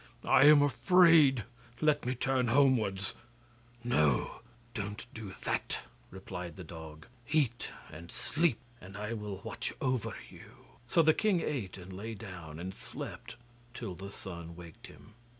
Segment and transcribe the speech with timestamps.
[0.23, 1.43] 'I am afraid,
[1.79, 3.13] let me turn homewards.'
[3.83, 4.41] 'No,
[4.73, 7.05] don't do that,' replied the dog.
[7.31, 12.15] 'Eat and sleep, and I will watch over you.' So the king ate and lay
[12.15, 13.35] down, and slept
[13.75, 15.13] till the sun waked him.